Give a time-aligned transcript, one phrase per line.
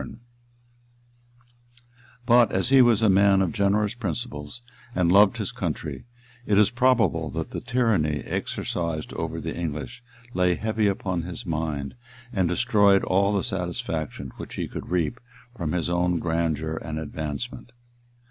[2.25, 4.63] ]But as he was a man of generous principles,
[4.95, 6.05] and loved his country,
[6.47, 10.01] it is probable that the tyranny exercised over the English
[10.33, 11.93] lay heavy upon his mind,
[12.33, 15.19] and destroyed all the satisfaction which he could reap
[15.55, 17.71] from his own grandeur and advancement.